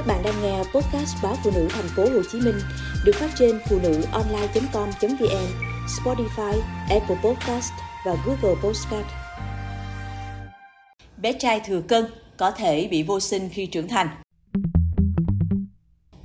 [0.00, 2.54] Các bạn đang nghe podcast báo phụ nữ thành phố Hồ Chí Minh
[3.04, 5.46] được phát trên phụ nữ online.com.vn,
[5.86, 7.72] Spotify, Apple Podcast
[8.06, 9.06] và Google Podcast.
[11.16, 12.04] Bé trai thừa cân
[12.36, 14.08] có thể bị vô sinh khi trưởng thành.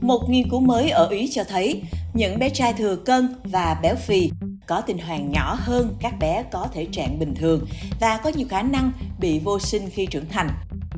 [0.01, 1.83] Một nghiên cứu mới ở Ý cho thấy
[2.13, 4.31] những bé trai thừa cân và béo phì
[4.67, 7.65] có tinh hoàn nhỏ hơn các bé có thể trạng bình thường
[7.99, 10.49] và có nhiều khả năng bị vô sinh khi trưởng thành.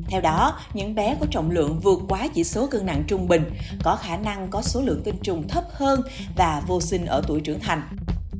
[0.08, 3.50] Theo đó, những bé có trọng lượng vượt quá chỉ số cân nặng trung bình
[3.82, 6.02] có khả năng có số lượng tinh trùng thấp hơn
[6.36, 7.82] và vô sinh ở tuổi trưởng thành.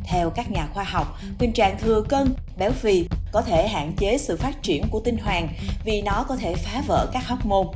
[0.04, 4.18] Theo các nhà khoa học, tình trạng thừa cân, béo phì có thể hạn chế
[4.18, 5.48] sự phát triển của tinh hoàng
[5.84, 7.68] vì nó có thể phá vỡ các hormone.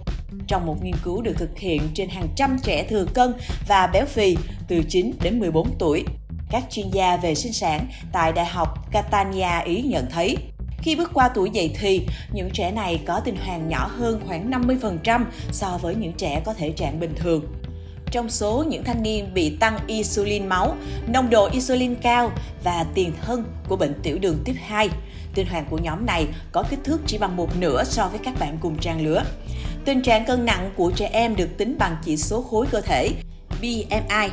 [0.47, 3.35] Trong một nghiên cứu được thực hiện trên hàng trăm trẻ thừa cân
[3.69, 4.37] và béo phì
[4.69, 6.05] từ 9 đến 14 tuổi,
[6.51, 10.37] các chuyên gia về sinh sản tại Đại học Catania Ý nhận thấy
[10.83, 14.51] khi bước qua tuổi dậy thì, những trẻ này có tinh hoàn nhỏ hơn khoảng
[14.51, 17.45] 50% so với những trẻ có thể trạng bình thường.
[18.11, 22.31] Trong số những thanh niên bị tăng insulin máu, nồng độ insulin cao
[22.65, 24.89] và tiền thân của bệnh tiểu đường tiếp 2,
[25.35, 28.35] tinh hoàn của nhóm này có kích thước chỉ bằng một nửa so với các
[28.41, 29.23] bạn cùng trang lứa.
[29.85, 33.11] Tình trạng cân nặng của trẻ em được tính bằng chỉ số khối cơ thể
[33.61, 34.29] BMI.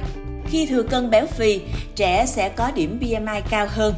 [0.46, 1.62] Khi thừa cân béo phì,
[1.96, 3.94] trẻ sẽ có điểm BMI cao hơn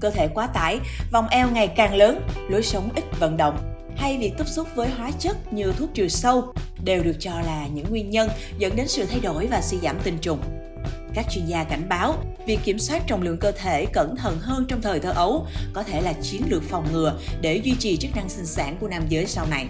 [0.00, 0.78] cơ thể quá tải,
[1.12, 4.88] vòng eo ngày càng lớn, lối sống ít vận động hay việc tiếp xúc với
[4.88, 6.52] hóa chất như thuốc trừ sâu
[6.84, 9.96] đều được cho là những nguyên nhân dẫn đến sự thay đổi và suy giảm
[10.04, 10.38] tinh trùng.
[11.14, 12.14] Các chuyên gia cảnh báo,
[12.46, 15.82] việc kiểm soát trọng lượng cơ thể cẩn thận hơn trong thời thơ ấu có
[15.82, 19.02] thể là chiến lược phòng ngừa để duy trì chức năng sinh sản của nam
[19.08, 19.66] giới sau này.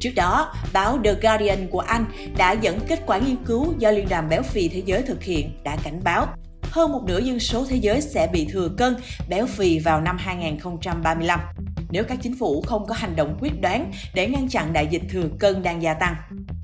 [0.00, 2.04] Trước đó, báo The Guardian của Anh
[2.36, 5.50] đã dẫn kết quả nghiên cứu do Liên đoàn Béo phì Thế giới thực hiện
[5.64, 6.26] đã cảnh báo
[6.78, 8.96] hơn một nửa dân số thế giới sẽ bị thừa cân,
[9.28, 11.40] béo phì vào năm 2035
[11.90, 15.02] nếu các chính phủ không có hành động quyết đoán để ngăn chặn đại dịch
[15.10, 16.14] thừa cân đang gia tăng.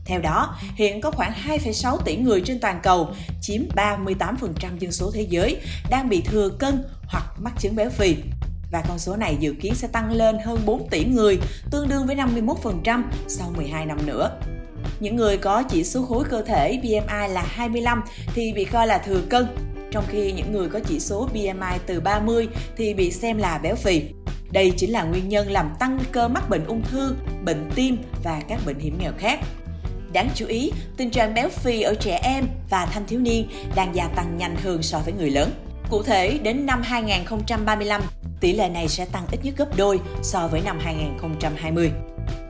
[0.05, 5.11] Theo đó, hiện có khoảng 2,6 tỷ người trên toàn cầu, chiếm 38% dân số
[5.15, 8.17] thế giới, đang bị thừa cân hoặc mắc chứng béo phì.
[8.73, 11.39] Và con số này dự kiến sẽ tăng lên hơn 4 tỷ người,
[11.71, 14.41] tương đương với 51% sau 12 năm nữa.
[15.01, 18.03] Những người có chỉ số khối cơ thể BMI là 25
[18.35, 19.47] thì bị coi là thừa cân,
[19.95, 23.75] trong khi những người có chỉ số BMI từ 30 thì bị xem là béo
[23.75, 24.03] phì.
[24.51, 27.97] Đây chính là nguyên nhân làm tăng nguy cơ mắc bệnh ung thư, bệnh tim
[28.25, 29.41] và các bệnh hiểm nghèo khác.
[30.13, 33.95] Đáng chú ý, tình trạng béo phì ở trẻ em và thanh thiếu niên đang
[33.95, 35.51] gia tăng nhanh hơn so với người lớn.
[35.91, 38.03] Cụ thể, đến năm 2035,
[38.41, 41.91] tỷ lệ này sẽ tăng ít nhất gấp đôi so với năm 2020.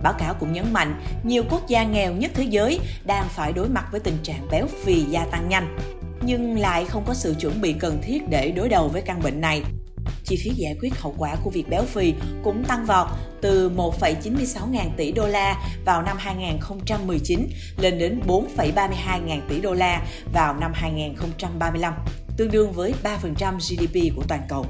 [0.03, 3.69] Báo cáo cũng nhấn mạnh, nhiều quốc gia nghèo nhất thế giới đang phải đối
[3.69, 5.76] mặt với tình trạng béo phì gia tăng nhanh
[6.27, 9.41] nhưng lại không có sự chuẩn bị cần thiết để đối đầu với căn bệnh
[9.41, 9.62] này.
[10.25, 12.15] Chi phí giải quyết hậu quả của việc béo phì
[12.45, 13.07] cũng tăng vọt
[13.41, 17.49] từ 1,96 ngàn tỷ đô la vào năm 2019
[17.79, 21.95] lên đến 4,32 ngàn tỷ đô la vào năm 2035,
[22.37, 24.67] tương đương với 3% GDP của toàn cầu.